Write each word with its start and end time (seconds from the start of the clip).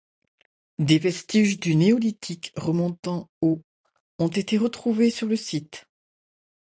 Des 0.79 0.97
vestiges 0.97 1.59
du 1.59 1.75
Néolithique 1.75 2.53
remontant 2.55 3.29
au 3.41 3.61
ont 4.17 4.29
été 4.29 4.57
retrouvés 4.57 5.11
sur 5.11 5.27
le 5.27 5.35
site. 5.35 5.85